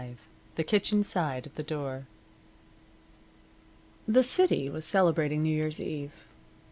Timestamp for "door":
1.61-2.07